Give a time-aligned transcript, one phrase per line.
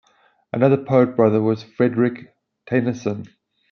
[0.51, 3.25] Another poet brother was Frederick Tennyson.